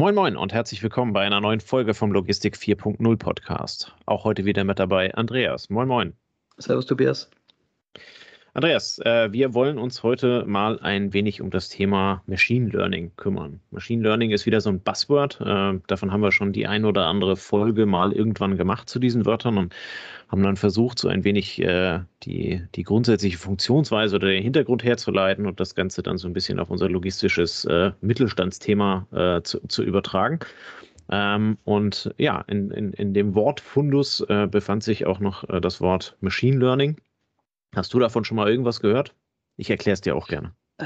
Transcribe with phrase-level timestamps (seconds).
[0.00, 3.94] Moin Moin und herzlich willkommen bei einer neuen Folge vom Logistik 4.0 Podcast.
[4.06, 5.68] Auch heute wieder mit dabei Andreas.
[5.68, 6.14] Moin Moin.
[6.56, 7.30] Servus Tobias.
[8.52, 13.60] Andreas, äh, wir wollen uns heute mal ein wenig um das Thema Machine Learning kümmern.
[13.70, 15.40] Machine Learning ist wieder so ein Buzzword.
[15.40, 19.24] Äh, davon haben wir schon die ein oder andere Folge mal irgendwann gemacht zu diesen
[19.24, 19.74] Wörtern und
[20.28, 25.46] haben dann versucht, so ein wenig äh, die, die grundsätzliche Funktionsweise oder den Hintergrund herzuleiten
[25.46, 27.66] und das Ganze dann so ein bisschen auf unser logistisches
[28.00, 30.40] Mittelstandsthema zu, zu übertragen.
[31.10, 36.16] Ähm, und ja, in, in, in dem Wortfundus äh, befand sich auch noch das Wort
[36.20, 36.96] Machine Learning.
[37.74, 39.14] Hast du davon schon mal irgendwas gehört?
[39.56, 40.54] Ich erkläre es dir auch gerne.
[40.78, 40.84] Äh,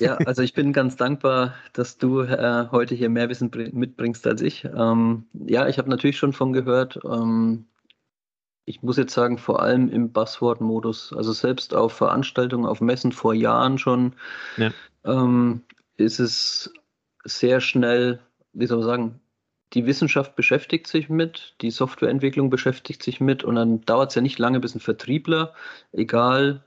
[0.00, 4.40] ja, also ich bin ganz dankbar, dass du äh, heute hier mehr Wissen mitbringst als
[4.40, 4.64] ich.
[4.64, 6.98] Ähm, ja, ich habe natürlich schon von gehört.
[7.04, 7.66] Ähm,
[8.64, 11.12] ich muss jetzt sagen, vor allem im Buzzword-Modus.
[11.12, 14.14] Also selbst auf Veranstaltungen, auf Messen vor Jahren schon,
[14.56, 14.70] ja.
[15.04, 15.62] ähm,
[15.96, 16.72] ist es
[17.24, 18.20] sehr schnell,
[18.52, 19.20] wie soll man sagen,
[19.72, 24.22] die Wissenschaft beschäftigt sich mit, die Softwareentwicklung beschäftigt sich mit und dann dauert es ja
[24.22, 25.54] nicht lange, bis ein Vertriebler,
[25.92, 26.64] egal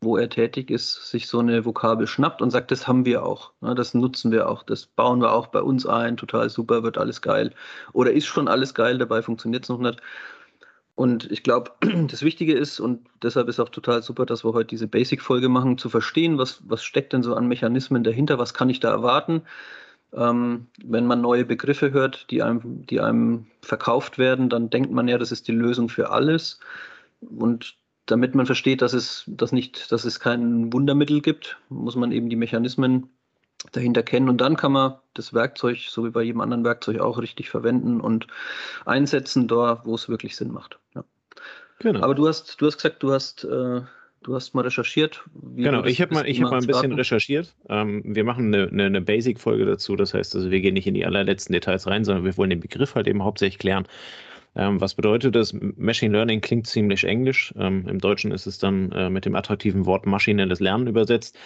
[0.00, 3.52] wo er tätig ist, sich so eine Vokabel schnappt und sagt, das haben wir auch,
[3.60, 7.22] das nutzen wir auch, das bauen wir auch bei uns ein, total super, wird alles
[7.22, 7.52] geil.
[7.92, 10.00] Oder ist schon alles geil, dabei funktioniert es noch nicht.
[10.94, 11.72] Und ich glaube,
[12.08, 15.78] das Wichtige ist, und deshalb ist auch total super, dass wir heute diese Basic-Folge machen,
[15.78, 19.42] zu verstehen, was, was steckt denn so an Mechanismen dahinter, was kann ich da erwarten
[20.12, 25.08] ähm, wenn man neue Begriffe hört, die einem, die einem verkauft werden, dann denkt man
[25.08, 26.60] ja, das ist die Lösung für alles.
[27.20, 27.76] Und
[28.06, 32.30] damit man versteht, dass es, dass nicht, dass es kein Wundermittel gibt, muss man eben
[32.30, 33.10] die Mechanismen
[33.72, 34.28] dahinter kennen.
[34.28, 38.00] Und dann kann man das Werkzeug, so wie bei jedem anderen Werkzeug, auch richtig verwenden
[38.00, 38.26] und
[38.84, 40.78] einsetzen, dort, wo es wirklich Sinn macht.
[40.94, 41.04] Ja.
[41.80, 42.02] Genau.
[42.02, 43.82] Aber du hast, du hast gesagt, du hast äh,
[44.26, 45.24] Du hast mal recherchiert.
[45.54, 47.54] genau, ich habe mal, ich hab mal ein bisschen recherchiert.
[47.68, 49.94] Ähm, wir machen eine, eine, eine Basic-Folge dazu.
[49.94, 52.58] Das heißt, also wir gehen nicht in die allerletzten Details rein, sondern wir wollen den
[52.58, 53.86] Begriff halt eben hauptsächlich klären.
[54.56, 55.52] Ähm, was bedeutet das?
[55.52, 57.54] Machine Learning klingt ziemlich englisch.
[57.56, 61.38] Ähm, Im Deutschen ist es dann äh, mit dem attraktiven Wort maschinelles Lernen übersetzt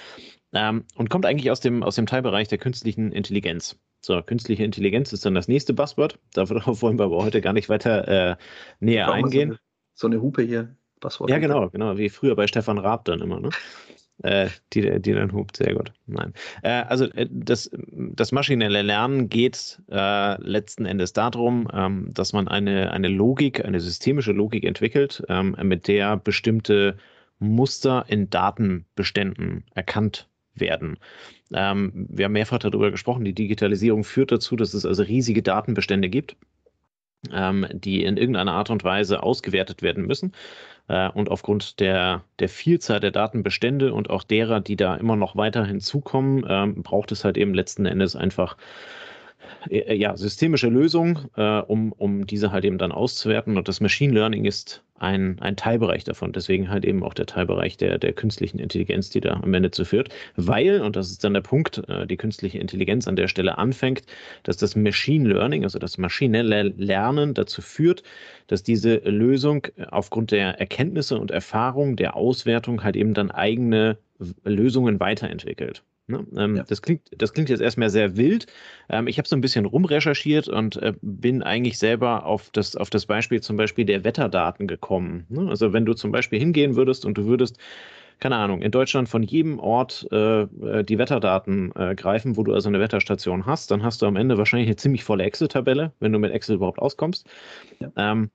[0.55, 3.78] ähm, und kommt eigentlich aus dem, aus dem Teilbereich der künstlichen Intelligenz.
[4.00, 6.19] So, künstliche Intelligenz ist dann das nächste Buzzword.
[6.32, 8.37] Darauf wollen wir aber heute gar nicht weiter äh,
[8.78, 9.50] näher eingehen.
[9.50, 9.60] So eine,
[9.93, 10.76] so eine Hupe hier.
[11.00, 11.31] Passwort.
[11.31, 13.50] Ja, genau, genau, wie früher bei Stefan Raab dann immer, ne?
[14.22, 15.93] äh, die, die dann hupt, sehr gut.
[16.06, 16.33] Nein.
[16.62, 22.49] Äh, also äh, das, das maschinelle Lernen geht äh, letzten Endes darum, ähm, dass man
[22.49, 26.97] eine, eine Logik, eine systemische Logik entwickelt, ähm, mit der bestimmte
[27.38, 30.99] Muster in Datenbeständen erkannt werden.
[31.53, 36.11] Ähm, wir haben mehrfach darüber gesprochen, die Digitalisierung führt dazu, dass es also riesige Datenbestände
[36.11, 36.37] gibt
[37.32, 40.32] ähm, die in irgendeiner Art und Weise ausgewertet werden müssen.
[40.91, 45.37] Äh, und aufgrund der, der Vielzahl der Datenbestände und auch derer, die da immer noch
[45.37, 48.56] weiter hinzukommen, ähm, braucht es halt eben letzten Endes einfach
[49.69, 53.56] äh, ja, systemische Lösungen, äh, um, um diese halt eben dann auszuwerten.
[53.56, 56.33] Und das Machine Learning ist ein, ein Teilbereich davon.
[56.33, 59.84] Deswegen halt eben auch der Teilbereich der, der künstlichen Intelligenz, die da am Ende zu
[59.84, 60.11] führt.
[60.37, 64.03] Weil, und das ist dann der Punkt, äh, die künstliche Intelligenz an der Stelle anfängt,
[64.43, 68.03] dass das Machine Learning, also das maschinelle Lernen dazu führt,
[68.47, 73.99] dass diese Lösung aufgrund der Erkenntnisse und Erfahrungen der Auswertung halt eben dann eigene
[74.45, 75.83] Lösungen weiterentwickelt.
[76.10, 76.26] Ne?
[76.37, 76.65] Ähm, ja.
[76.65, 78.47] das, klingt, das klingt jetzt erstmal sehr wild.
[78.88, 82.91] Ähm, ich habe so ein bisschen rumrecherchiert und äh, bin eigentlich selber auf das, auf
[82.91, 85.26] das Beispiel zum Beispiel der Wetterdaten gekommen.
[85.28, 85.49] Ne?
[85.49, 87.59] Also wenn du zum Beispiel hingehen würdest und du würdest
[88.20, 92.53] keine Ahnung, in Deutschland von jedem Ort äh, äh die Wetterdaten äh, greifen, wo du
[92.53, 96.12] also eine Wetterstation hast, dann hast du am Ende wahrscheinlich eine ziemlich volle Excel-Tabelle, wenn
[96.12, 97.26] du mit Excel überhaupt auskommst.
[97.81, 97.91] Ja.
[97.97, 98.31] Ähm,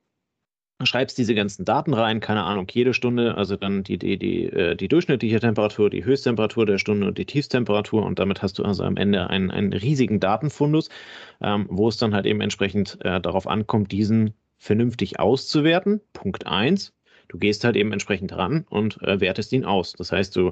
[0.84, 4.76] schreibst diese ganzen Daten rein, keine Ahnung, jede Stunde, also dann die, die, die, äh,
[4.76, 8.84] die durchschnittliche Temperatur, die Höchsttemperatur der Stunde und die Tiefstemperatur und damit hast du also
[8.84, 10.90] am Ende einen, einen riesigen Datenfundus,
[11.42, 16.02] ähm, wo es dann halt eben entsprechend äh, darauf ankommt, diesen vernünftig auszuwerten.
[16.12, 16.92] Punkt eins.
[17.28, 19.94] Du gehst halt eben entsprechend ran und äh, wertest ihn aus.
[19.94, 20.52] Das heißt, du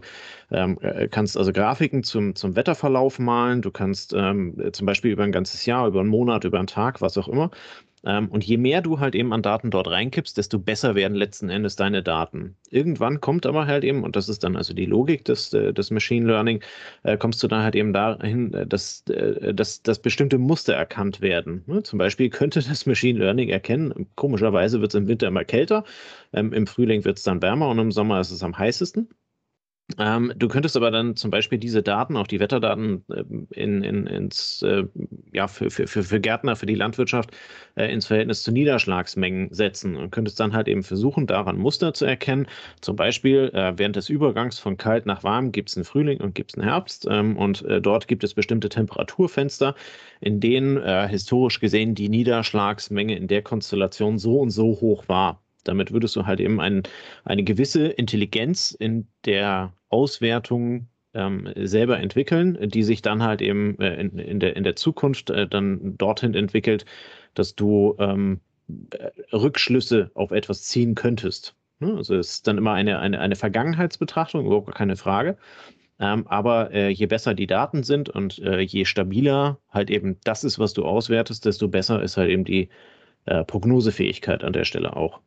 [0.52, 5.24] ähm, äh, kannst also Grafiken zum, zum Wetterverlauf malen, du kannst ähm, zum Beispiel über
[5.24, 7.52] ein ganzes Jahr, über einen Monat, über einen Tag, was auch immer,
[8.04, 11.78] und je mehr du halt eben an Daten dort reinkippst, desto besser werden letzten Endes
[11.78, 12.58] deine Daten.
[12.70, 15.90] Irgendwann kommt aber halt eben, und das ist dann also die Logik des, äh, des
[15.90, 16.62] Machine Learning,
[17.04, 21.64] äh, kommst du dann halt eben dahin, äh, dass, dass, dass bestimmte Muster erkannt werden.
[21.66, 21.84] Ne?
[21.84, 25.86] Zum Beispiel könnte das Machine Learning erkennen, komischerweise wird es im Winter immer kälter,
[26.34, 29.10] ähm, im Frühling wird es dann wärmer und im Sommer ist es am heißesten.
[30.00, 34.08] Ähm, du könntest aber dann zum Beispiel diese Daten, auch die Wetterdaten, äh, in, in,
[34.08, 34.86] ins, äh,
[35.34, 37.32] ja, für, für, für Gärtner, für die Landwirtschaft
[37.76, 42.06] äh, ins Verhältnis zu Niederschlagsmengen setzen und könntest dann halt eben versuchen, daran Muster zu
[42.06, 42.48] erkennen.
[42.80, 46.34] Zum Beispiel äh, während des Übergangs von kalt nach warm gibt es einen Frühling und
[46.34, 49.76] gibt es einen Herbst ähm, und äh, dort gibt es bestimmte Temperaturfenster,
[50.22, 55.43] in denen äh, historisch gesehen die Niederschlagsmenge in der Konstellation so und so hoch war.
[55.64, 56.84] Damit würdest du halt eben ein,
[57.24, 63.96] eine gewisse Intelligenz in der Auswertung ähm, selber entwickeln, die sich dann halt eben äh,
[63.96, 66.86] in, in, der, in der Zukunft äh, dann dorthin entwickelt,
[67.36, 68.40] dass du ähm,
[68.92, 71.56] äh, Rückschlüsse auf etwas ziehen könntest.
[71.80, 71.94] Ne?
[71.96, 75.38] Also es ist dann immer eine, eine, eine Vergangenheitsbetrachtung, überhaupt keine Frage.
[76.00, 80.44] Ähm, aber äh, je besser die Daten sind und äh, je stabiler halt eben das
[80.44, 82.70] ist, was du auswertest, desto besser ist halt eben die
[83.26, 85.22] äh, Prognosefähigkeit an der Stelle auch.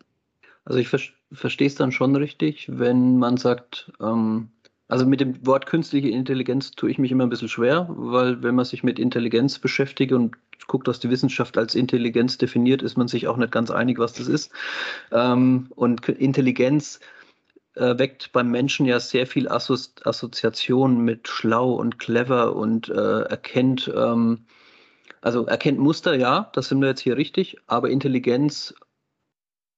[0.67, 0.99] Also ich ver
[1.33, 4.51] verstehe es dann schon richtig, wenn man sagt, ähm,
[4.89, 8.55] also mit dem Wort künstliche Intelligenz tue ich mich immer ein bisschen schwer, weil wenn
[8.55, 10.37] man sich mit Intelligenz beschäftigt und
[10.69, 14.13] guckt, was die Wissenschaft als Intelligenz definiert, ist man sich auch nicht ganz einig, was
[14.13, 14.53] das ist.
[15.13, 17.01] Ähm, und Intelligenz
[17.75, 23.23] äh, weckt beim Menschen ja sehr viel Assozi Assoziation mit schlau und clever und äh,
[23.23, 24.47] erkennt, ähm,
[25.21, 28.75] also erkennt Muster, ja, das sind wir jetzt hier richtig, aber Intelligenz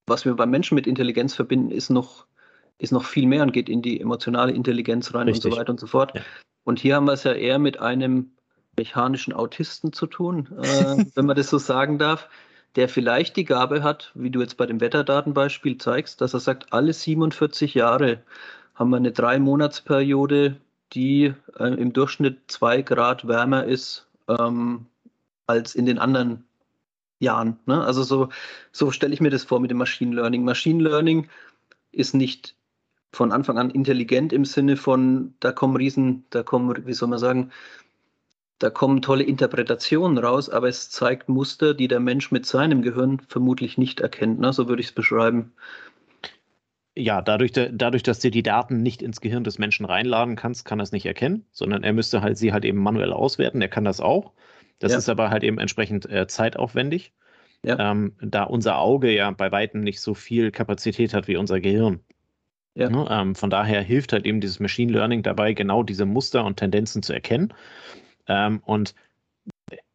[0.09, 2.27] was wir beim Menschen mit Intelligenz verbinden, ist noch,
[2.79, 5.47] ist noch viel mehr und geht in die emotionale Intelligenz rein Richtig.
[5.47, 6.13] und so weiter und so fort.
[6.15, 6.23] Ja.
[6.65, 8.33] Und hier haben wir es ja eher mit einem
[8.77, 12.29] mechanischen Autisten zu tun, äh, wenn man das so sagen darf,
[12.77, 16.73] der vielleicht die Gabe hat, wie du jetzt bei dem Wetterdatenbeispiel zeigst, dass er sagt,
[16.73, 18.23] alle 47 Jahre
[18.75, 20.57] haben wir eine Drei-Monats-Periode,
[20.93, 24.87] die äh, im Durchschnitt zwei Grad wärmer ist ähm,
[25.47, 26.45] als in den anderen
[27.21, 27.59] Jahren.
[27.67, 27.83] Ne?
[27.83, 28.29] Also so,
[28.73, 30.45] so stelle ich mir das vor mit dem Machine Learning.
[30.45, 31.29] Machine Learning
[31.93, 32.55] ist nicht
[33.13, 37.19] von Anfang an intelligent im Sinne von, da kommen Riesen, da kommen, wie soll man
[37.19, 37.51] sagen,
[38.59, 43.21] da kommen tolle Interpretationen raus, aber es zeigt Muster, die der Mensch mit seinem Gehirn
[43.29, 44.41] vermutlich nicht erkennt.
[44.41, 44.53] Ne?
[44.53, 45.53] So würde ich es beschreiben.
[46.97, 50.81] Ja, dadurch, dadurch, dass du die Daten nicht ins Gehirn des Menschen reinladen kannst, kann
[50.81, 53.63] er es nicht erkennen, sondern er müsste halt sie halt eben manuell auswerten.
[53.63, 54.33] Er kann das auch.
[54.79, 54.99] Das ja.
[54.99, 57.13] ist aber halt eben entsprechend äh, zeitaufwendig,
[57.65, 57.91] ja.
[57.91, 62.01] ähm, da unser Auge ja bei weitem nicht so viel Kapazität hat wie unser Gehirn.
[62.75, 62.91] Ja.
[62.91, 63.07] Ne?
[63.11, 67.03] Ähm, von daher hilft halt eben dieses Machine Learning dabei, genau diese Muster und Tendenzen
[67.03, 67.53] zu erkennen.
[68.29, 68.95] Ähm, und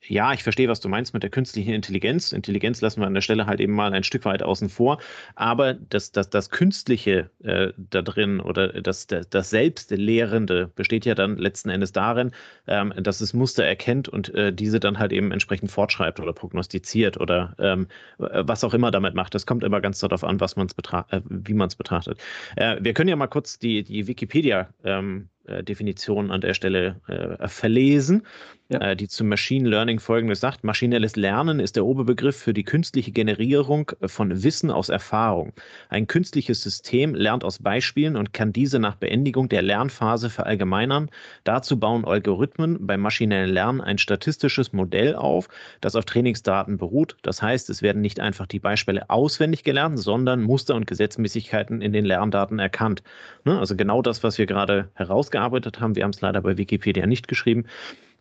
[0.08, 2.32] ja, ich verstehe, was du meinst mit der künstlichen Intelligenz.
[2.32, 5.00] Intelligenz lassen wir an der Stelle halt eben mal ein Stück weit außen vor.
[5.36, 11.16] Aber das, das, das Künstliche äh, da drin oder das, das, das Selbstlehrende besteht ja
[11.16, 12.32] dann letzten Endes darin,
[12.68, 17.20] ähm, dass es Muster erkennt und äh, diese dann halt eben entsprechend fortschreibt oder prognostiziert
[17.20, 19.36] oder ähm, was auch immer damit macht.
[19.36, 20.74] Das kommt immer ganz darauf an, was man's
[21.10, 22.20] äh, wie man es betrachtet.
[22.56, 27.02] Äh, wir können ja mal kurz die, die Wikipedia ähm, äh, Definition an der Stelle
[27.08, 28.24] äh, verlesen,
[28.70, 28.80] ja.
[28.80, 30.64] äh, die zum Machine Learning folgendes sagt.
[30.64, 35.52] Maschinelles Lernen ist der Oberbegriff für die künstliche Generierung von Wissen aus Erfahrung.
[35.90, 41.10] Ein künstliches System lernt aus Beispielen und kann diese nach Beendigung der Lernphase verallgemeinern.
[41.44, 45.50] Dazu bauen Algorithmen beim maschinellen Lernen ein statistisches Modell auf,
[45.82, 47.18] das auf Trainingsdaten beruht.
[47.22, 51.92] Das heißt, es werden nicht einfach die Beispiele auswendig gelernt, sondern Muster und Gesetzmäßigkeiten in
[51.92, 53.04] den Lerndaten erkannt.
[53.44, 53.60] Ne?
[53.60, 55.98] Also genau das, was wir gerade heraus gearbeitet haben.
[55.98, 57.66] Wir haben es leider bei Wikipedia nicht geschrieben.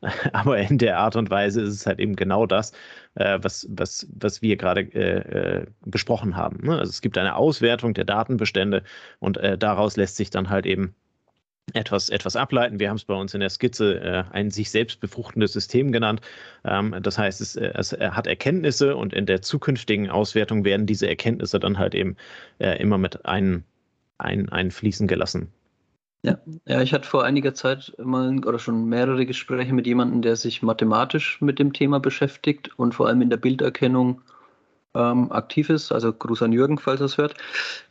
[0.32, 2.72] Aber in der Art und Weise ist es halt eben genau das,
[3.14, 6.66] äh, was, was, was wir gerade äh, äh, besprochen haben.
[6.66, 6.78] Ne?
[6.78, 8.82] Also es gibt eine Auswertung der Datenbestände
[9.20, 10.94] und äh, daraus lässt sich dann halt eben
[11.74, 12.80] etwas, etwas ableiten.
[12.80, 16.20] Wir haben es bei uns in der Skizze äh, ein sich selbst befruchtendes System genannt.
[16.64, 21.08] Ähm, das heißt, es, äh, es hat Erkenntnisse und in der zukünftigen Auswertung werden diese
[21.08, 22.16] Erkenntnisse dann halt eben
[22.58, 23.64] äh, immer mit ein,
[24.18, 25.52] ein, einfließen gelassen.
[26.22, 30.36] Ja, ja, ich hatte vor einiger Zeit mal oder schon mehrere Gespräche mit jemandem, der
[30.36, 34.22] sich mathematisch mit dem Thema beschäftigt und vor allem in der Bilderkennung
[34.94, 35.90] ähm, aktiv ist.
[35.90, 37.34] Also Gruß an Jürgen, falls er es hört.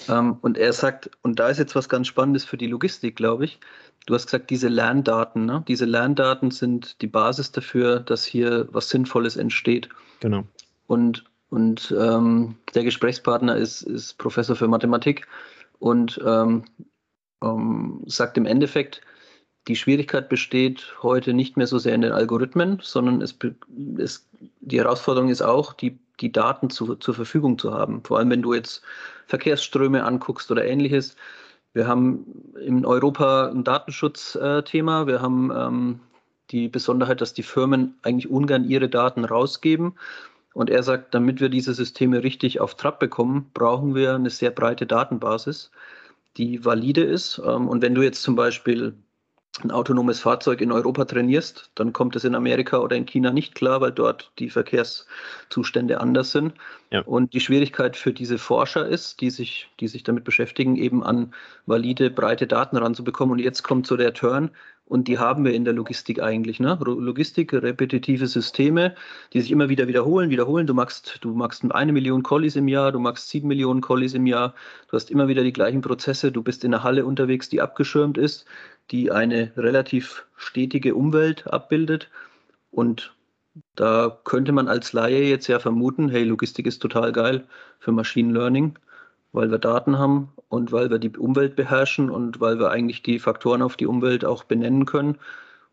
[0.08, 3.46] Ähm, und er sagt, und da ist jetzt was ganz Spannendes für die Logistik, glaube
[3.46, 3.60] ich.
[4.06, 5.64] Du hast gesagt, diese Lerndaten, ne?
[5.68, 9.90] diese Lerndaten sind die Basis dafür, dass hier was Sinnvolles entsteht.
[10.22, 10.44] Genau.
[10.88, 15.28] Und, und ähm, der Gesprächspartner ist, ist Professor für Mathematik.
[15.80, 16.64] Und ähm,
[17.44, 19.02] ähm, sagt im Endeffekt,
[19.68, 23.38] die Schwierigkeit besteht heute nicht mehr so sehr in den Algorithmen, sondern es,
[23.98, 24.28] es,
[24.60, 28.04] die Herausforderung ist auch, die, die Daten zu, zur Verfügung zu haben.
[28.04, 28.82] Vor allem, wenn du jetzt
[29.28, 31.16] Verkehrsströme anguckst oder ähnliches.
[31.74, 32.26] Wir haben
[32.60, 35.08] in Europa ein Datenschutzthema.
[35.08, 36.00] Wir haben ähm,
[36.50, 39.94] die Besonderheit, dass die Firmen eigentlich ungern ihre Daten rausgeben.
[40.54, 44.52] Und er sagt, damit wir diese Systeme richtig auf Trab bekommen, brauchen wir eine sehr
[44.52, 45.72] breite Datenbasis
[46.38, 47.42] die valide ist.
[47.46, 48.96] Ähm, und wenn du jetzt zum Beispiel
[49.64, 53.54] ein autonomes Fahrzeug in Europa trainierst, dann kommt es in Amerika oder in China nicht
[53.54, 56.54] klar, weil dort die Verkehrszustände anders sind.
[56.90, 57.02] Ja.
[57.02, 61.34] Und die Schwierigkeit für diese Forscher ist, die sich, die sich damit beschäftigen, eben an
[61.66, 63.34] valide, breite Daten ranzubekommen.
[63.34, 64.52] Und jetzt kommt so der Turn,
[64.92, 66.60] und die haben wir in der Logistik eigentlich.
[66.60, 66.78] Ne?
[66.84, 68.94] Logistik, repetitive Systeme,
[69.32, 70.68] die sich immer wieder wiederholen, wiederholen.
[70.68, 74.26] Du machst, du machst eine Million Collies im Jahr, du machst sieben Millionen Collies im
[74.26, 74.54] Jahr,
[74.90, 78.18] du hast immer wieder die gleichen Prozesse, du bist in einer Halle unterwegs, die abgeschirmt
[78.18, 78.44] ist,
[78.92, 82.10] die eine relativ stetige Umwelt abbildet.
[82.70, 83.16] Und
[83.76, 87.46] da könnte man als Laie jetzt ja vermuten, hey, Logistik ist total geil
[87.80, 88.76] für Machine Learning
[89.32, 93.20] weil wir Daten haben und weil wir die Umwelt beherrschen und weil wir eigentlich die
[93.20, 95.18] Faktoren auf die Umwelt auch benennen können.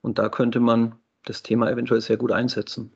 [0.01, 2.93] Und da könnte man das Thema eventuell sehr gut einsetzen.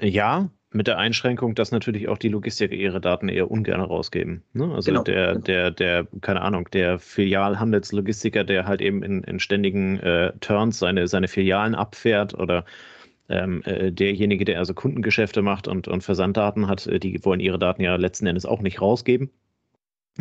[0.00, 4.42] Ja, mit der Einschränkung, dass natürlich auch die Logistiker ihre Daten eher ungern rausgeben.
[4.54, 4.72] Ne?
[4.72, 5.02] Also genau.
[5.02, 10.78] der, der, der, keine Ahnung, der Filialhandelslogistiker, der halt eben in, in ständigen äh, Turns
[10.78, 12.64] seine, seine Filialen abfährt oder
[13.32, 17.58] ähm, äh, derjenige, der also Kundengeschäfte macht und, und Versanddaten hat, äh, die wollen ihre
[17.58, 19.30] Daten ja letzten Endes auch nicht rausgeben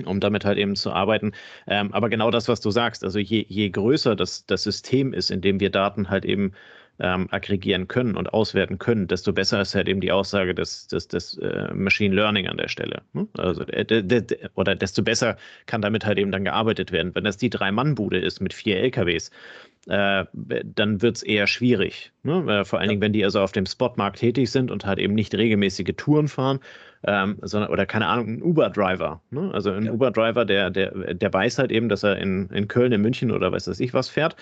[0.06, 1.34] um damit halt eben zu arbeiten.
[1.68, 5.32] Ähm, aber genau das, was du sagst, also je, je größer das, das System ist,
[5.32, 6.54] in dem wir Daten halt eben
[7.00, 11.08] ähm, aggregieren können und auswerten können, desto besser ist halt eben die Aussage des, des,
[11.08, 13.02] des äh, Machine Learning an der Stelle.
[13.14, 13.28] Ne?
[13.38, 17.14] Also, äh, de, de, oder desto besser kann damit halt eben dann gearbeitet werden.
[17.16, 19.32] Wenn das die Drei-Mann-Bude ist mit vier LKWs,
[19.88, 20.26] äh,
[20.64, 22.12] dann wird es eher schwierig.
[22.24, 22.46] Ne?
[22.48, 25.16] Äh, vor allen Dingen, wenn die also auf dem Spotmarkt tätig sind und halt eben
[25.16, 26.60] nicht regelmäßige Touren fahren,
[27.04, 29.22] ähm, sondern, oder keine Ahnung, ein Uber-Driver.
[29.32, 29.50] Ne?
[29.54, 29.92] Also ein ja.
[29.92, 33.52] Uber-Driver, der, der, der weiß halt eben, dass er in, in Köln, in München oder
[33.52, 34.36] weiß das ich was fährt.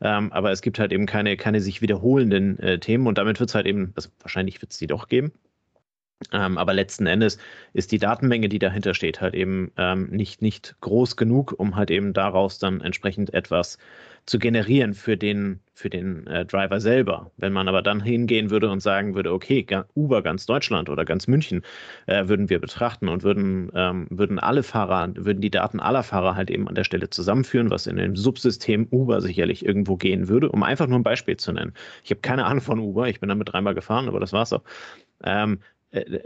[0.00, 3.50] Ähm, aber es gibt halt eben keine, keine sich wiederholenden äh, Themen und damit wird
[3.50, 5.32] es halt eben, also wahrscheinlich wird es die doch geben.
[6.32, 7.38] Ähm, aber letzten Endes
[7.74, 11.90] ist die Datenmenge, die dahinter steht, halt eben ähm, nicht, nicht groß genug, um halt
[11.90, 13.76] eben daraus dann entsprechend etwas
[14.24, 17.30] zu generieren für den, für den äh, Driver selber.
[17.36, 21.28] Wenn man aber dann hingehen würde und sagen würde, okay, Uber ganz Deutschland oder ganz
[21.28, 21.62] München
[22.06, 26.34] äh, würden wir betrachten und würden, ähm, würden alle Fahrer, würden die Daten aller Fahrer
[26.34, 30.48] halt eben an der Stelle zusammenführen, was in dem Subsystem Uber sicherlich irgendwo gehen würde,
[30.50, 31.74] um einfach nur ein Beispiel zu nennen.
[32.02, 34.64] Ich habe keine Ahnung von Uber, ich bin damit dreimal gefahren, aber das war's auch.
[35.22, 35.75] Ähm, äh,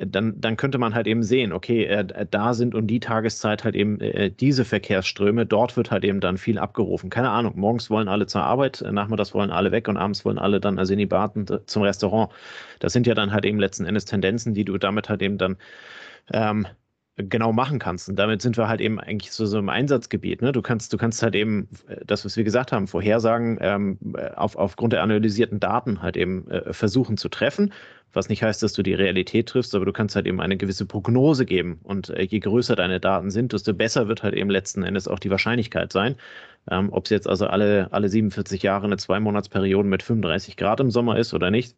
[0.07, 3.75] dann, dann könnte man halt eben sehen, okay, äh, da sind um die Tageszeit halt
[3.75, 7.11] eben äh, diese Verkehrsströme, dort wird halt eben dann viel abgerufen.
[7.11, 10.61] Keine Ahnung, morgens wollen alle zur Arbeit, nachmittags wollen alle weg und abends wollen alle
[10.61, 12.33] dann also in die Baden zum Restaurant.
[12.79, 15.57] Das sind ja dann halt eben letzten Endes Tendenzen, die du damit halt eben dann
[16.33, 16.67] ähm,
[17.17, 18.09] genau machen kannst.
[18.09, 20.43] Und damit sind wir halt eben eigentlich so, so im Einsatzgebiet.
[20.43, 20.53] Ne?
[20.53, 21.69] Du kannst, du kannst halt eben
[22.07, 23.99] das, was wir gesagt haben, Vorhersagen ähm,
[24.37, 27.73] auf, aufgrund der analysierten Daten halt eben äh, versuchen zu treffen
[28.13, 30.87] was nicht heißt, dass du die Realität triffst, aber du kannst halt eben eine gewisse
[30.87, 31.81] Prognose geben.
[31.83, 35.19] Und äh, je größer deine Daten sind, desto besser wird halt eben letzten Endes auch
[35.19, 36.17] die Wahrscheinlichkeit sein.
[36.71, 40.91] Ähm, Ob es jetzt also alle, alle 47 Jahre eine Zwei-Monats-Periode mit 35 Grad im
[40.91, 41.77] Sommer ist oder nicht,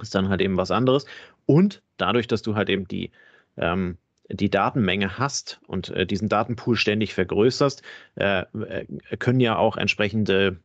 [0.00, 1.06] ist dann halt eben was anderes.
[1.46, 3.10] Und dadurch, dass du halt eben die,
[3.56, 3.98] ähm,
[4.30, 7.82] die Datenmenge hast und äh, diesen Datenpool ständig vergrößerst,
[8.14, 8.86] äh, äh
[9.18, 10.60] können ja auch entsprechende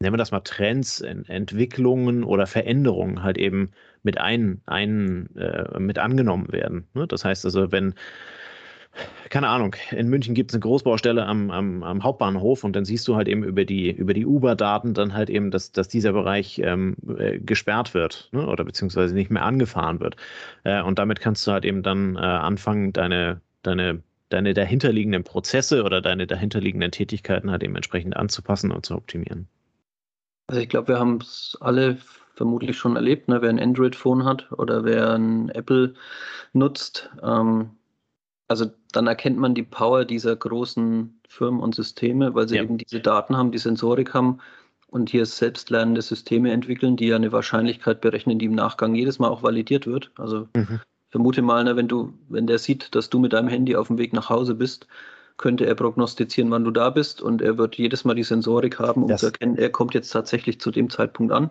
[0.00, 3.70] nennen wir das mal Trends, Entwicklungen oder Veränderungen halt eben
[4.02, 6.86] mit ein, ein äh, mit angenommen werden.
[6.94, 7.06] Ne?
[7.06, 7.94] Das heißt also, wenn
[9.28, 13.06] keine Ahnung, in München gibt es eine Großbaustelle am, am, am, Hauptbahnhof und dann siehst
[13.08, 16.60] du halt eben über die, über die Uber-Daten dann halt eben, dass, dass dieser Bereich
[16.64, 18.46] ähm, äh, gesperrt wird ne?
[18.46, 20.16] oder beziehungsweise nicht mehr angefahren wird.
[20.64, 25.82] Äh, und damit kannst du halt eben dann äh, anfangen, deine, deine, deine dahinterliegenden Prozesse
[25.84, 29.48] oder deine dahinterliegenden Tätigkeiten halt eben entsprechend anzupassen und zu optimieren.
[30.48, 31.98] Also ich glaube, wir haben es alle
[32.34, 33.42] vermutlich schon erlebt, ne?
[33.42, 35.94] wer ein Android-Phone hat oder wer ein Apple
[36.52, 37.10] nutzt.
[37.22, 37.70] Ähm,
[38.48, 42.62] also dann erkennt man die Power dieser großen Firmen und Systeme, weil sie ja.
[42.62, 44.38] eben diese Daten haben, die Sensorik haben
[44.88, 49.28] und hier selbstlernende Systeme entwickeln, die ja eine Wahrscheinlichkeit berechnen, die im Nachgang jedes Mal
[49.28, 50.12] auch validiert wird.
[50.16, 50.80] Also mhm.
[51.10, 53.98] vermute mal, ne, wenn du, wenn der sieht, dass du mit deinem Handy auf dem
[53.98, 54.86] Weg nach Hause bist,
[55.36, 59.02] könnte er prognostizieren, wann du da bist und er wird jedes Mal die Sensorik haben,
[59.02, 61.50] um das, zu erkennen, er kommt jetzt tatsächlich zu dem Zeitpunkt an.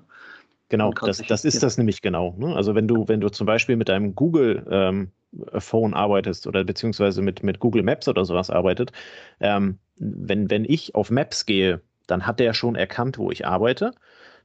[0.70, 2.34] Genau, das, das ist das nämlich genau.
[2.38, 2.56] Ne?
[2.56, 5.12] Also wenn du, wenn du zum Beispiel mit deinem Google ähm,
[5.60, 8.92] Phone arbeitest oder beziehungsweise mit, mit Google Maps oder sowas arbeitet,
[9.40, 13.92] ähm, wenn, wenn ich auf Maps gehe, dann hat der schon erkannt, wo ich arbeite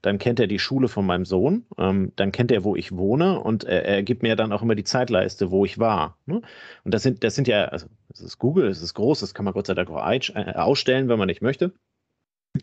[0.02, 3.40] dann kennt er die Schule von meinem Sohn, ähm, dann kennt er, wo ich wohne
[3.40, 6.16] und er, er, gibt mir dann auch immer die Zeitleiste, wo ich war.
[6.26, 6.42] Ne?
[6.84, 9.44] Und das sind, das sind ja, also das ist Google, das ist groß, das kann
[9.44, 11.72] man Gott sei Dank auch äh, ausstellen, wenn man nicht möchte.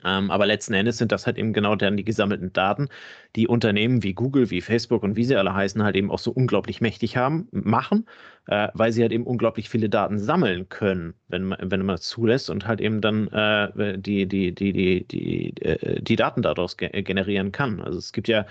[0.03, 2.89] Ähm, aber letzten Endes sind das halt eben genau dann die gesammelten Daten,
[3.35, 6.31] die Unternehmen wie Google, wie Facebook und wie sie alle heißen, halt eben auch so
[6.31, 8.05] unglaublich mächtig haben, machen,
[8.47, 12.01] äh, weil sie halt eben unglaublich viele Daten sammeln können, wenn man, wenn man es
[12.01, 16.77] zulässt und halt eben dann äh, die, die, die, die, die, äh, die Daten daraus
[16.77, 17.81] ge generieren kann.
[17.81, 18.45] Also es gibt ja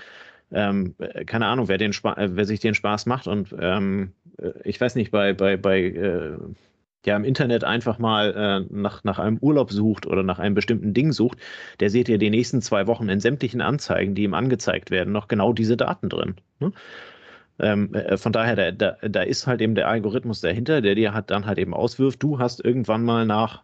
[0.52, 0.94] ähm,
[1.26, 4.94] keine Ahnung, wer, den äh, wer sich den Spaß macht und ähm, äh, ich weiß
[4.94, 6.38] nicht, bei, bei, bei äh,
[7.06, 10.92] ja im Internet einfach mal äh, nach, nach einem Urlaub sucht oder nach einem bestimmten
[10.92, 11.38] Ding sucht,
[11.80, 15.28] der seht ihr die nächsten zwei Wochen in sämtlichen Anzeigen, die ihm angezeigt werden, noch
[15.28, 16.36] genau diese Daten drin.
[16.60, 16.72] Ne?
[17.58, 21.14] Ähm, äh, von daher, da, da, da ist halt eben der Algorithmus dahinter, der dir
[21.14, 23.62] halt dann halt eben auswirft, du hast irgendwann mal nach,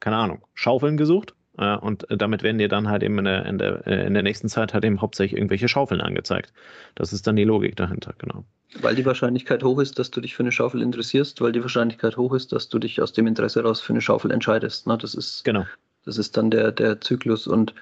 [0.00, 3.86] keine Ahnung, Schaufeln gesucht und damit werden dir dann halt eben in der, in, der,
[3.86, 6.52] äh, in der nächsten Zeit halt eben hauptsächlich irgendwelche Schaufeln angezeigt.
[6.96, 8.44] Das ist dann die Logik dahinter, genau.
[8.80, 12.16] Weil die Wahrscheinlichkeit hoch ist, dass du dich für eine Schaufel interessierst, weil die Wahrscheinlichkeit
[12.16, 14.88] hoch ist, dass du dich aus dem Interesse heraus für eine Schaufel entscheidest.
[14.88, 14.98] Ne?
[14.98, 15.64] Das ist, genau.
[16.04, 17.46] das ist dann der, der Zyklus.
[17.46, 17.72] Und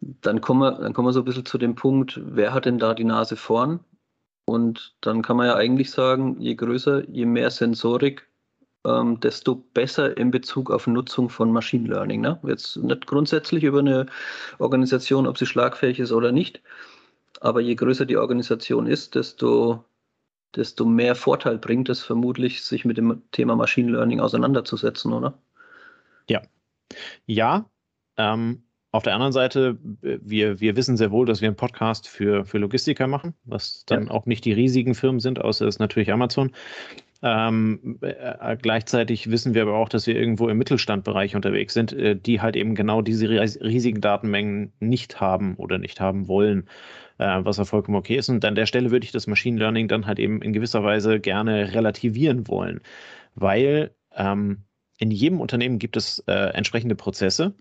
[0.00, 2.78] dann kommen, wir, dann kommen wir so ein bisschen zu dem Punkt, wer hat denn
[2.78, 3.80] da die Nase vorn?
[4.46, 8.26] Und dann kann man ja eigentlich sagen, je größer, je mehr Sensorik,
[8.84, 12.20] ähm, desto besser in Bezug auf Nutzung von Machine Learning.
[12.20, 12.38] Ne?
[12.42, 14.06] Jetzt nicht grundsätzlich über eine
[14.58, 16.60] Organisation, ob sie schlagfähig ist oder nicht,
[17.40, 19.84] aber je größer die Organisation ist, desto,
[20.54, 25.34] desto mehr Vorteil bringt es vermutlich, sich mit dem Thema Machine Learning auseinanderzusetzen, oder?
[26.28, 26.42] Ja.
[27.26, 27.68] Ja.
[28.16, 28.62] Ähm,
[28.92, 32.58] auf der anderen Seite, wir, wir wissen sehr wohl, dass wir einen Podcast für, für
[32.58, 34.10] Logistiker machen, was dann ja.
[34.10, 36.52] auch nicht die riesigen Firmen sind, außer es ist natürlich Amazon.
[37.22, 42.16] Ähm, äh, gleichzeitig wissen wir aber auch, dass wir irgendwo im Mittelstandbereich unterwegs sind, äh,
[42.16, 46.68] die halt eben genau diese riesigen Datenmengen nicht haben oder nicht haben wollen,
[47.16, 48.28] äh, was ja vollkommen okay ist.
[48.28, 51.18] Und an der Stelle würde ich das Machine Learning dann halt eben in gewisser Weise
[51.18, 52.80] gerne relativieren wollen,
[53.36, 54.64] weil ähm,
[54.98, 57.54] in jedem Unternehmen gibt es äh, entsprechende Prozesse,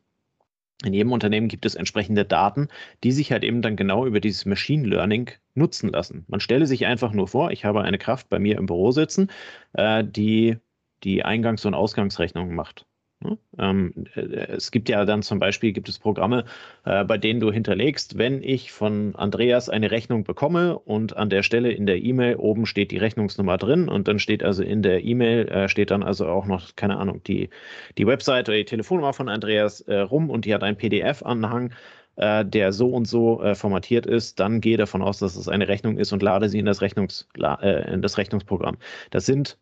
[0.84, 2.68] in jedem Unternehmen gibt es entsprechende Daten,
[3.04, 6.26] die sich halt eben dann genau über dieses Machine Learning nutzen lassen.
[6.28, 9.30] Man stelle sich einfach nur vor, ich habe eine Kraft bei mir im Büro sitzen,
[9.74, 10.58] äh, die
[11.04, 12.86] die Eingangs- und Ausgangsrechnungen macht.
[13.24, 13.38] Ne?
[13.58, 16.46] Ähm, äh, es gibt ja dann zum Beispiel gibt es Programme,
[16.86, 21.44] äh, bei denen du hinterlegst, wenn ich von Andreas eine Rechnung bekomme und an der
[21.44, 25.04] Stelle in der E-Mail oben steht die Rechnungsnummer drin und dann steht also in der
[25.04, 27.50] E-Mail äh, steht dann also auch noch keine Ahnung die
[27.98, 31.74] die Website oder die Telefonnummer von Andreas rum und die hat einen PDF-Anhang
[32.18, 36.12] der so und so formatiert ist, dann gehe davon aus, dass es eine Rechnung ist
[36.12, 38.78] und lade sie in das, Rechnungs, in das Rechnungsprogramm.
[39.12, 39.58] Das sind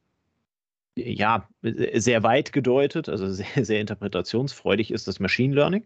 [1.05, 5.85] ja, sehr weit gedeutet, also sehr, sehr interpretationsfreudig ist das Machine Learning,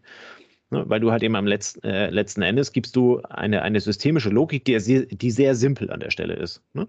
[0.70, 4.30] ne, weil du halt eben am letzten, äh, letzten Endes gibst du eine, eine systemische
[4.30, 6.62] Logik, die, sehr, die sehr simpel an der Stelle ist.
[6.72, 6.86] Ne?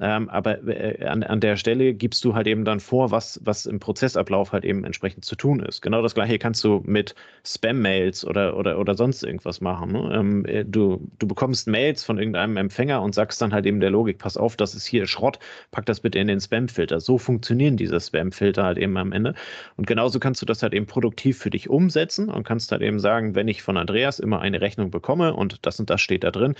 [0.00, 3.66] Ähm, aber äh, an, an der Stelle gibst du halt eben dann vor, was, was
[3.66, 5.82] im Prozessablauf halt eben entsprechend zu tun ist.
[5.82, 9.92] Genau das gleiche kannst du mit Spam-Mails oder, oder, oder sonst irgendwas machen.
[9.92, 10.10] Ne?
[10.14, 13.90] Ähm, äh, du, du bekommst Mails von irgendeinem Empfänger und sagst dann halt eben der
[13.90, 15.38] Logik, pass auf, das ist hier Schrott,
[15.70, 17.00] pack das bitte in den Spam-Filter.
[17.00, 19.34] So funktionieren diese Spam-Filter halt eben am Ende.
[19.76, 23.00] Und genauso kannst du das halt eben produktiv für dich umsetzen und kannst halt eben
[23.00, 26.30] sagen, wenn ich von Andreas immer eine Rechnung bekomme und das und das steht da
[26.30, 26.54] drin,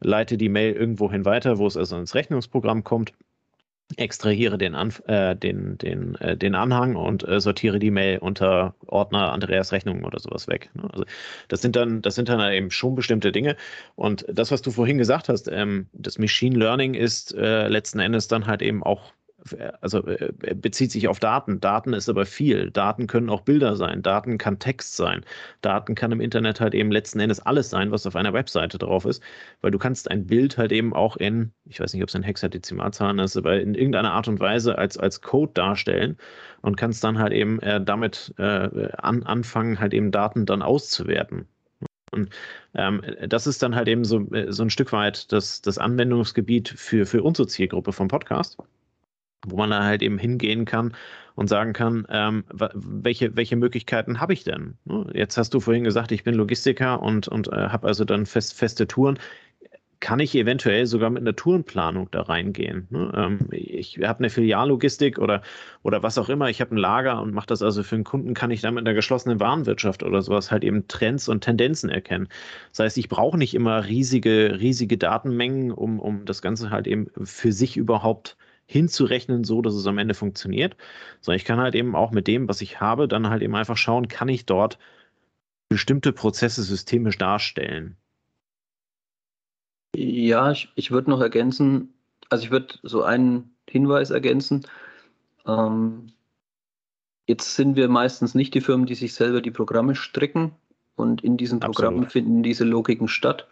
[0.00, 3.12] leite die Mail irgendwohin weiter, wo es also ins Rechnungsprogramm kommt,
[3.96, 8.74] extrahiere den, Anf äh, den, den, äh, den Anhang und äh, sortiere die Mail unter
[8.86, 10.70] Ordner Andreas Rechnungen oder sowas weg.
[10.74, 10.88] Ne?
[10.92, 11.04] Also
[11.48, 13.56] das sind dann, das sind dann eben schon bestimmte Dinge.
[13.96, 18.28] Und das, was du vorhin gesagt hast, ähm, das Machine Learning ist äh, letzten Endes
[18.28, 19.12] dann halt eben auch
[19.80, 21.60] also äh, bezieht sich auf Daten.
[21.60, 22.70] Daten ist aber viel.
[22.70, 24.02] Daten können auch Bilder sein.
[24.02, 25.24] Daten kann Text sein.
[25.62, 29.04] Daten kann im Internet halt eben letzten Endes alles sein, was auf einer Webseite drauf
[29.04, 29.22] ist,
[29.60, 32.22] weil du kannst ein Bild halt eben auch in, ich weiß nicht, ob es ein
[32.22, 36.16] Hexadezimalzahlen ist, aber in irgendeiner Art und Weise als, als Code darstellen
[36.62, 41.46] und kannst dann halt eben äh, damit äh, an, anfangen, halt eben Daten dann auszuwerten.
[42.12, 42.30] Und
[42.74, 46.68] ähm, das ist dann halt eben so, äh, so ein Stück weit das, das Anwendungsgebiet
[46.68, 48.58] für, für unsere Zielgruppe vom Podcast
[49.46, 50.94] wo man da halt eben hingehen kann
[51.34, 54.76] und sagen kann, ähm, welche, welche Möglichkeiten habe ich denn?
[54.84, 58.26] Ne, jetzt hast du vorhin gesagt, ich bin Logistiker und, und äh, habe also dann
[58.26, 59.18] fest, feste Touren.
[60.00, 62.88] Kann ich eventuell sogar mit einer Tourenplanung da reingehen?
[62.90, 63.12] Ne?
[63.14, 65.42] Ähm, ich habe eine Filiallogistik oder,
[65.82, 68.32] oder was auch immer, ich habe ein Lager und mache das also für einen Kunden,
[68.34, 72.28] kann ich damit in der geschlossenen Warenwirtschaft oder sowas halt eben Trends und Tendenzen erkennen.
[72.70, 77.08] Das heißt, ich brauche nicht immer riesige, riesige Datenmengen, um, um das Ganze halt eben
[77.22, 80.76] für sich überhaupt äh, hinzurechnen, so dass es am Ende funktioniert.
[81.20, 83.76] Sondern ich kann halt eben auch mit dem, was ich habe, dann halt eben einfach
[83.76, 84.78] schauen, kann ich dort
[85.68, 87.96] bestimmte Prozesse systemisch darstellen.
[89.96, 91.94] Ja, ich, ich würde noch ergänzen,
[92.28, 94.66] also ich würde so einen Hinweis ergänzen.
[95.46, 96.12] Ähm,
[97.26, 100.52] jetzt sind wir meistens nicht die Firmen, die sich selber die Programme stricken
[100.94, 102.12] und in diesen Programmen Absolut.
[102.12, 103.48] finden diese Logiken statt.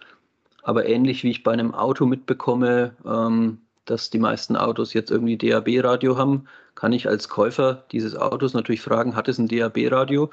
[0.62, 5.36] Aber ähnlich wie ich bei einem Auto mitbekomme, ähm, dass die meisten Autos jetzt irgendwie
[5.36, 10.30] DAB-Radio haben, kann ich als Käufer dieses Autos natürlich fragen, hat es ein DAB-Radio?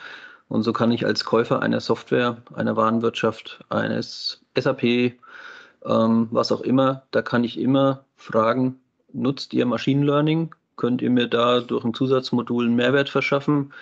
[0.47, 6.61] Und so kann ich als Käufer einer Software, einer Warenwirtschaft, eines SAP, ähm, was auch
[6.61, 8.79] immer, da kann ich immer fragen,
[9.13, 10.53] nutzt ihr Machine Learning?
[10.75, 13.73] Könnt ihr mir da durch ein Zusatzmodul einen Mehrwert verschaffen?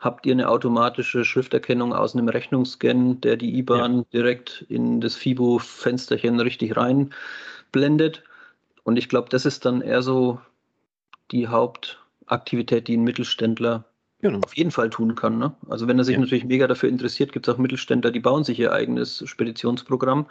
[0.00, 4.04] Habt ihr eine automatische Schrifterkennung aus einem Rechnungsscan, der die IBAN ja.
[4.12, 8.24] direkt in das FIBO-Fensterchen richtig reinblendet?
[8.84, 10.40] Und ich glaube, das ist dann eher so
[11.30, 13.84] die Hauptaktivität, die ein Mittelständler
[14.20, 14.40] genau.
[14.44, 15.38] auf jeden Fall tun kann.
[15.38, 15.52] Ne?
[15.68, 16.20] Also wenn er sich ja.
[16.20, 20.26] natürlich mega dafür interessiert, gibt es auch Mittelständler, die bauen sich ihr eigenes Speditionsprogramm.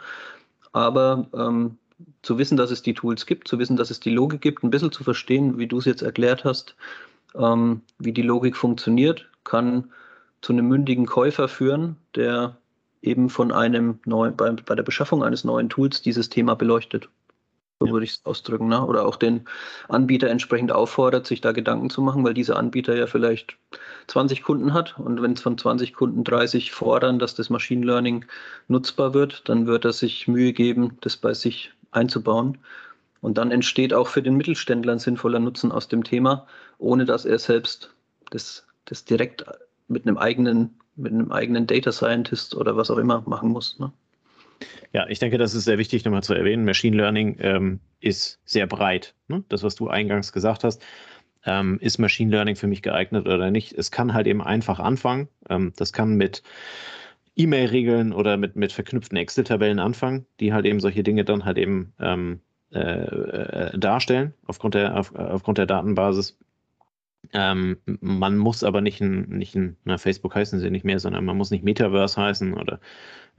[0.72, 1.78] Aber ähm,
[2.22, 4.70] zu wissen, dass es die Tools gibt, zu wissen, dass es die Logik gibt, ein
[4.70, 6.74] bisschen zu verstehen, wie du es jetzt erklärt hast,
[7.34, 9.90] ähm, wie die Logik funktioniert, kann
[10.40, 12.56] zu einem mündigen Käufer führen, der
[13.02, 17.08] eben von einem neuen, bei, bei der Beschaffung eines neuen Tools dieses Thema beleuchtet.
[17.80, 18.68] So würde ich es ausdrücken.
[18.68, 18.84] Ne?
[18.84, 19.44] Oder auch den
[19.88, 23.56] Anbieter entsprechend auffordert, sich da Gedanken zu machen, weil dieser Anbieter ja vielleicht
[24.06, 28.24] 20 Kunden hat und wenn es von 20 Kunden 30 fordern, dass das Machine Learning
[28.68, 32.58] nutzbar wird, dann wird er sich Mühe geben, das bei sich einzubauen.
[33.20, 36.46] Und dann entsteht auch für den Mittelständler ein sinnvoller Nutzen aus dem Thema,
[36.78, 37.94] ohne dass er selbst
[38.30, 39.44] das, das direkt
[39.88, 43.78] mit einem eigenen, mit einem eigenen Data Scientist oder was auch immer machen muss.
[43.78, 43.92] Ne?
[44.92, 46.64] Ja, ich denke, das ist sehr wichtig nochmal zu erwähnen.
[46.64, 49.14] Machine Learning ähm, ist sehr breit.
[49.28, 49.44] Ne?
[49.48, 50.82] Das, was du eingangs gesagt hast,
[51.44, 53.72] ähm, ist Machine Learning für mich geeignet oder nicht?
[53.72, 55.28] Es kann halt eben einfach anfangen.
[55.48, 56.42] Ähm, das kann mit
[57.36, 61.92] E-Mail-Regeln oder mit, mit verknüpften Excel-Tabellen anfangen, die halt eben solche Dinge dann halt eben
[61.98, 62.40] ähm,
[62.72, 66.38] äh, äh, darstellen aufgrund der, auf, aufgrund der Datenbasis.
[67.32, 71.24] Ähm, man muss aber nicht ein, nicht ein, na, Facebook heißen sie nicht mehr, sondern
[71.24, 72.80] man muss nicht Metaverse heißen oder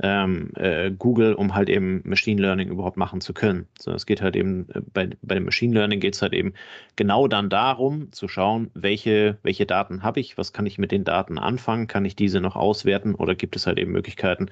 [0.01, 3.67] ähm, äh, Google, um halt eben Machine Learning überhaupt machen zu können.
[3.79, 6.53] So, es geht halt eben, äh, bei, bei dem Machine Learning geht es halt eben
[6.95, 11.03] genau dann darum, zu schauen, welche, welche Daten habe ich, was kann ich mit den
[11.03, 14.49] Daten anfangen, kann ich diese noch auswerten oder gibt es halt eben Möglichkeiten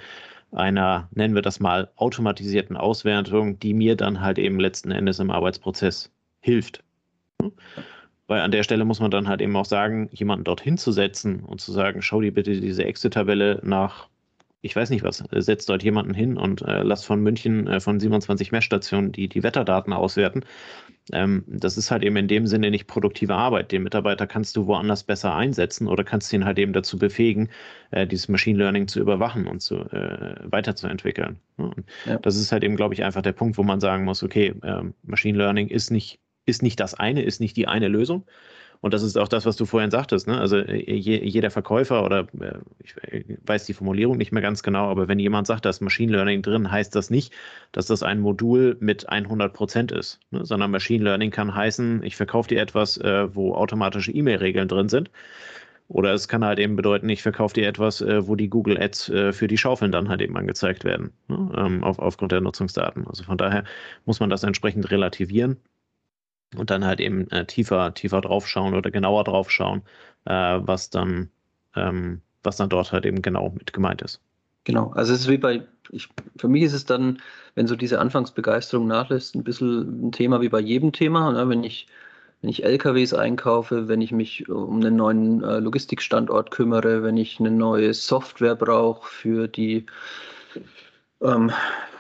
[0.53, 5.31] einer, nennen wir das mal, automatisierten Auswertung, die mir dann halt eben letzten Endes im
[5.31, 6.83] Arbeitsprozess hilft.
[7.41, 7.51] Hm?
[8.27, 11.41] Weil an der Stelle muss man dann halt eben auch sagen, jemanden dorthin zu setzen
[11.41, 14.07] und zu sagen, schau dir bitte diese Excel-Tabelle nach
[14.63, 17.99] ich weiß nicht was, setzt dort jemanden hin und äh, lasst von München äh, von
[17.99, 20.45] 27 Messstationen die, die Wetterdaten auswerten.
[21.11, 23.73] Ähm, das ist halt eben in dem Sinne nicht produktive Arbeit.
[23.73, 27.49] Den Mitarbeiter kannst du woanders besser einsetzen oder kannst ihn halt eben dazu befähigen,
[27.91, 31.39] äh, dieses Machine Learning zu überwachen und zu, äh, weiterzuentwickeln.
[32.05, 32.17] Ja.
[32.19, 34.93] Das ist halt eben, glaube ich, einfach der Punkt, wo man sagen muss, okay, ähm,
[35.03, 38.25] Machine Learning ist nicht, ist nicht das eine, ist nicht die eine Lösung.
[38.83, 40.27] Und das ist auch das, was du vorhin sagtest.
[40.27, 40.37] Ne?
[40.37, 42.95] Also äh, je, jeder Verkäufer oder äh, ich
[43.45, 46.41] weiß die Formulierung nicht mehr ganz genau, aber wenn jemand sagt, da ist Machine Learning
[46.41, 47.33] drin, heißt das nicht,
[47.71, 50.43] dass das ein Modul mit 100 Prozent ist, ne?
[50.43, 55.09] sondern Machine Learning kann heißen, ich verkaufe dir etwas, äh, wo automatische E-Mail-Regeln drin sind.
[55.87, 59.47] Oder es kann halt eben bedeuten, ich verkaufe dir etwas, wo die Google Ads für
[59.47, 61.51] die Schaufeln dann halt eben angezeigt werden, ne?
[61.57, 63.05] ähm, auf, aufgrund der Nutzungsdaten.
[63.05, 63.63] Also von daher
[64.05, 65.57] muss man das entsprechend relativieren
[66.55, 69.81] und dann halt eben äh, tiefer, tiefer draufschauen oder genauer draufschauen,
[70.25, 71.29] äh, was dann,
[71.75, 74.19] ähm, was dann dort halt eben genau mit gemeint ist.
[74.65, 77.21] Genau, also es ist wie bei, ich, für mich ist es dann,
[77.55, 81.31] wenn so diese Anfangsbegeisterung nachlässt, ein bisschen ein Thema wie bei jedem Thema.
[81.31, 81.49] Ne?
[81.49, 81.87] Wenn ich
[82.43, 87.39] wenn ich LKWs einkaufe, wenn ich mich um einen neuen äh, Logistikstandort kümmere, wenn ich
[87.39, 89.85] eine neue Software brauche für die,
[91.21, 91.51] ähm,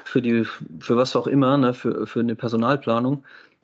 [0.03, 0.43] für die,
[0.79, 3.23] für was auch immer, ne, für, für eine Personalplanung,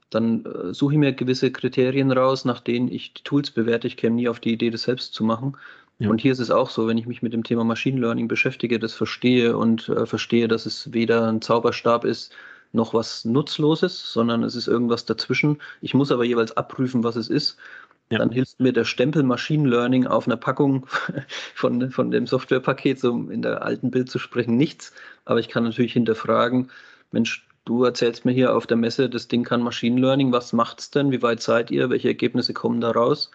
[0.10, 3.88] dann äh, suche ich mir gewisse Kriterien raus, nach denen ich die Tools bewerte.
[3.88, 5.56] Ich käme nie auf die Idee, das selbst zu machen.
[6.00, 6.10] Ja.
[6.10, 8.80] Und hier ist es auch so, wenn ich mich mit dem Thema Machine Learning beschäftige,
[8.80, 12.34] das verstehe und äh, verstehe, dass es weder ein Zauberstab ist,
[12.72, 15.60] noch was Nutzloses, sondern es ist irgendwas dazwischen.
[15.82, 17.58] Ich muss aber jeweils abprüfen, was es ist.
[18.12, 18.20] Ja.
[18.20, 20.88] Dann hilft mir der Stempel Machine Learning auf einer Packung
[21.56, 24.94] von, von dem Softwarepaket, so in der alten Bild zu sprechen, nichts.
[25.26, 26.72] Aber ich kann natürlich hinterfragen,
[27.12, 30.32] Mensch, Du erzählst mir hier auf der Messe, das Ding kann Machine Learning.
[30.32, 31.12] Was macht es denn?
[31.12, 31.90] Wie weit seid ihr?
[31.90, 33.32] Welche Ergebnisse kommen da raus?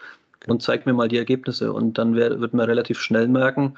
[0.47, 1.71] Und zeig mir mal die Ergebnisse.
[1.73, 3.75] Und dann wär, wird man relativ schnell merken,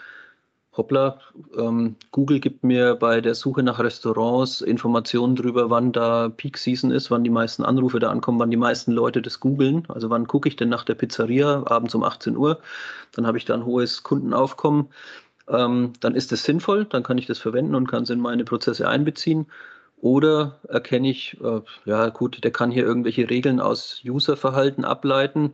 [0.77, 1.19] hoppla,
[1.57, 6.91] ähm, Google gibt mir bei der Suche nach Restaurants Informationen darüber, wann da Peak Season
[6.91, 9.83] ist, wann die meisten Anrufe da ankommen, wann die meisten Leute das googeln.
[9.89, 12.61] Also wann gucke ich denn nach der Pizzeria abends um 18 Uhr?
[13.13, 14.87] Dann habe ich da ein hohes Kundenaufkommen.
[15.49, 18.43] Ähm, dann ist es sinnvoll, dann kann ich das verwenden und kann es in meine
[18.43, 19.47] Prozesse einbeziehen.
[19.99, 25.53] Oder erkenne ich, äh, ja gut, der kann hier irgendwelche Regeln aus Userverhalten ableiten,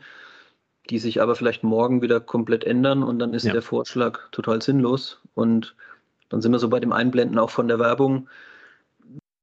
[0.90, 3.54] die sich aber vielleicht morgen wieder komplett ändern und dann ist ja.
[3.54, 5.22] der Vorschlag total sinnlos.
[5.34, 5.76] Und
[6.28, 8.28] dann sind wir so bei dem Einblenden auch von der Werbung.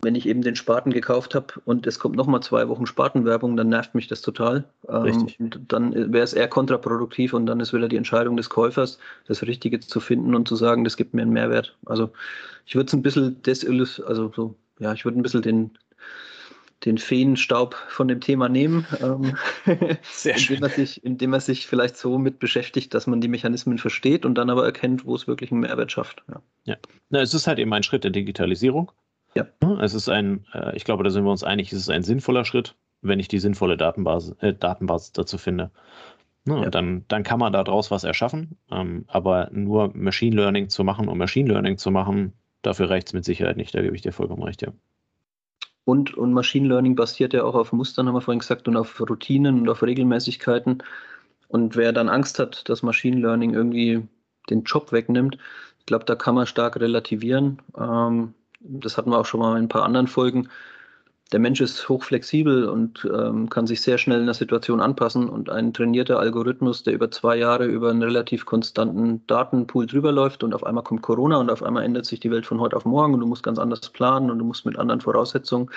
[0.02, 3.68] Wenn ich eben den Spaten gekauft habe und es kommt nochmal zwei Wochen Spatenwerbung, dann
[3.68, 4.64] nervt mich das total.
[4.88, 5.38] Ähm, Richtig.
[5.68, 9.80] Dann wäre es eher kontraproduktiv und dann ist wieder die Entscheidung des Käufers, das Richtige
[9.80, 11.76] zu finden und zu sagen, das gibt mir einen Mehrwert.
[11.86, 12.10] Also
[12.66, 15.78] ich würde es ein bisschen desillusionieren, also so, ja, ich würde ein bisschen den
[16.84, 19.36] den Feenstaub von dem Thema nehmen, ähm,
[20.02, 20.56] Sehr schön.
[20.56, 24.24] indem, man sich, indem man sich vielleicht so mit beschäftigt, dass man die Mechanismen versteht
[24.24, 26.22] und dann aber erkennt, wo es wirklich einen Mehrwert schafft.
[26.28, 26.76] Ja, ja.
[27.10, 28.92] Na, es ist halt eben ein Schritt der Digitalisierung.
[29.34, 29.46] Ja.
[29.80, 32.44] Es ist ein, äh, ich glaube, da sind wir uns einig, es ist ein sinnvoller
[32.44, 35.70] Schritt, wenn ich die sinnvolle Datenbasis, äh, Datenbasis dazu finde.
[36.46, 36.62] Ne, ja.
[36.62, 41.08] Und dann, dann kann man daraus was erschaffen, ähm, aber nur Machine Learning zu machen,
[41.08, 42.32] um Machine Learning zu machen,
[42.62, 44.72] dafür reicht es mit Sicherheit nicht, da gebe ich dir vollkommen recht, ja.
[45.84, 49.00] Und, und Machine Learning basiert ja auch auf Mustern, haben wir vorhin gesagt, und auf
[49.00, 50.82] Routinen und auf Regelmäßigkeiten.
[51.48, 54.06] Und wer dann Angst hat, dass Machine Learning irgendwie
[54.50, 55.36] den Job wegnimmt,
[55.80, 57.60] ich glaube, da kann man stark relativieren.
[57.76, 60.48] Ähm, das hatten wir auch schon mal in ein paar anderen Folgen
[61.32, 65.48] der Mensch ist hochflexibel und ähm, kann sich sehr schnell in der Situation anpassen und
[65.48, 70.54] ein trainierter Algorithmus, der über zwei Jahre über einen relativ konstanten Datenpool drüber läuft und
[70.54, 73.14] auf einmal kommt Corona und auf einmal ändert sich die Welt von heute auf morgen
[73.14, 75.70] und du musst ganz anders planen und du musst mit anderen Voraussetzungen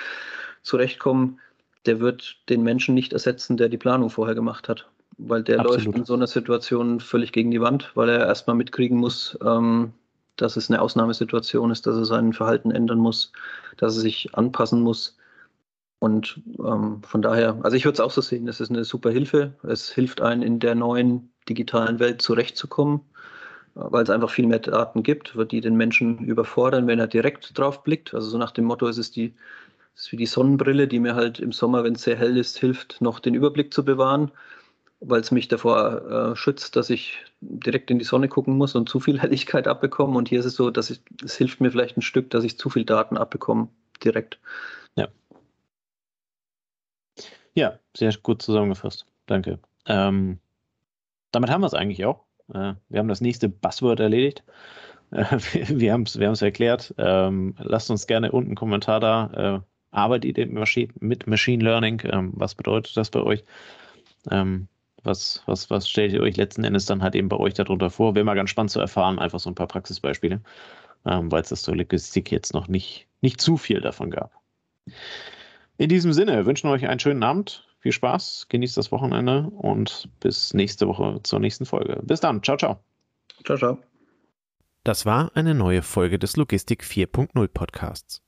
[0.62, 1.38] zurechtkommen,
[1.86, 4.88] der wird den Menschen nicht ersetzen, der die Planung vorher gemacht hat.
[5.18, 5.84] Weil der Absolut.
[5.84, 9.92] läuft in so einer Situation völlig gegen die Wand, weil er erstmal mitkriegen muss, ähm,
[10.34, 13.30] dass es eine Ausnahmesituation ist, dass er sein Verhalten ändern muss,
[13.76, 15.16] dass er sich anpassen muss
[16.04, 19.10] und ähm, von daher, also ich würde es auch so sehen, es ist eine super
[19.10, 19.54] Hilfe.
[19.62, 23.00] Es hilft einen in der neuen digitalen Welt zurechtzukommen,
[23.72, 27.82] weil es einfach viel mehr Daten gibt, die den Menschen überfordern, wenn er direkt drauf
[27.84, 28.12] blickt.
[28.12, 29.34] Also so nach dem Motto, es ist die
[29.94, 32.58] es ist wie die Sonnenbrille, die mir halt im Sommer, wenn es sehr hell ist,
[32.58, 34.30] hilft, noch den Überblick zu bewahren,
[35.00, 38.90] weil es mich davor äh, schützt, dass ich direkt in die Sonne gucken muss und
[38.90, 40.18] zu viel Helligkeit abbekomme.
[40.18, 42.58] Und hier ist es so, dass ich, es hilft mir vielleicht ein Stück, dass ich
[42.58, 43.68] zu viel Daten abbekomme
[44.04, 44.38] direkt.
[47.54, 49.06] Ja, sehr gut zusammengefasst.
[49.26, 49.58] Danke.
[49.86, 50.38] Ähm,
[51.30, 52.24] damit haben wir es eigentlich auch.
[52.52, 54.42] Äh, wir haben das nächste Buzzword erledigt.
[55.10, 55.24] Äh,
[55.68, 56.94] wir haben es wir erklärt.
[56.98, 59.62] Ähm, lasst uns gerne unten einen Kommentar da.
[59.62, 60.46] Äh, arbeitet ihr
[61.00, 62.02] mit Machine Learning?
[62.04, 63.44] Ähm, was bedeutet das bei euch?
[64.30, 64.68] Ähm,
[65.04, 68.14] was, was, was stellt ihr euch letzten Endes dann halt eben bei euch darunter vor?
[68.14, 70.40] Wäre mal ganz spannend zu erfahren, einfach so ein paar Praxisbeispiele,
[71.06, 74.32] ähm, weil es das zur Logistik jetzt noch nicht, nicht zu viel davon gab.
[75.76, 77.66] In diesem Sinne wünschen wir euch einen schönen Abend.
[77.80, 82.00] Viel Spaß, genießt das Wochenende und bis nächste Woche zur nächsten Folge.
[82.02, 82.42] Bis dann.
[82.42, 82.80] Ciao, ciao.
[83.44, 83.78] Ciao, ciao.
[84.84, 88.22] Das war eine neue Folge des Logistik 4.0 Podcasts.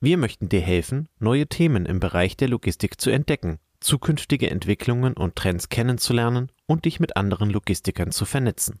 [0.00, 5.36] Wir möchten dir helfen, neue Themen im Bereich der Logistik zu entdecken, zukünftige Entwicklungen und
[5.36, 8.80] Trends kennenzulernen und dich mit anderen Logistikern zu vernetzen.